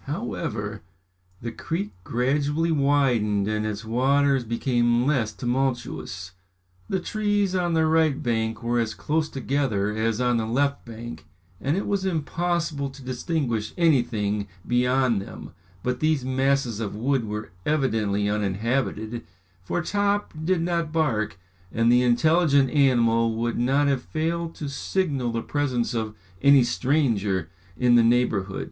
[0.05, 0.81] However,
[1.43, 6.31] the creek gradually widened and its waters became less tumultuous.
[6.89, 11.27] The trees on the right bank were as close together as on the left bank,
[11.59, 15.53] and it was impossible to distinguish anything beyond them,
[15.83, 19.21] but these masses of wood were evidently uninhabited,
[19.61, 21.37] for Top did not bark,
[21.71, 27.51] and the intelligent animal would not have failed to signal the presence of any stranger
[27.77, 28.59] in the neighbourhood.